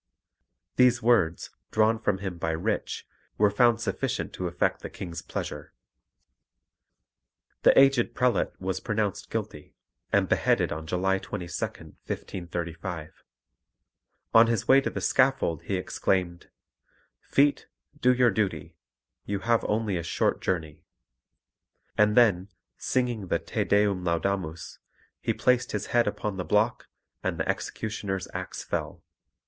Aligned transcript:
These 0.77 1.03
words, 1.03 1.51
drawn 1.69 1.99
from 1.99 2.17
him 2.17 2.39
by 2.39 2.53
Rich, 2.53 3.05
were 3.37 3.51
found 3.51 3.79
sufficient 3.79 4.33
to 4.33 4.47
effect 4.47 4.79
the 4.79 4.89
King's 4.89 5.21
pleasure. 5.21 5.75
The 7.61 7.79
aged 7.79 8.15
prelate 8.15 8.59
was 8.59 8.79
pronounced 8.79 9.29
guilty, 9.29 9.75
and 10.11 10.27
beheaded 10.27 10.71
on 10.71 10.87
July 10.87 11.19
22nd, 11.19 11.97
1535. 12.07 13.23
On 14.33 14.47
his 14.47 14.67
way 14.67 14.81
to 14.81 14.89
the 14.89 15.01
scaffold 15.01 15.61
he 15.65 15.75
exclaimed, 15.75 16.49
"Feet, 17.19 17.67
do 17.99 18.11
your 18.11 18.31
duty; 18.31 18.75
you 19.25 19.41
have 19.41 19.63
only 19.65 19.97
a 19.97 20.01
short 20.03 20.41
journey," 20.41 20.83
and 21.95 22.17
then, 22.17 22.47
singing 22.75 23.27
the 23.27 23.37
Te 23.37 23.63
Deum 23.65 24.03
laudamus, 24.03 24.79
he 25.19 25.31
placed 25.31 25.73
his 25.73 25.85
head 25.93 26.07
upon 26.07 26.37
the 26.37 26.43
block, 26.43 26.87
and 27.21 27.37
the 27.39 27.47
executioner's 27.47 28.27
axe 28.33 28.63
fell. 28.63 29.03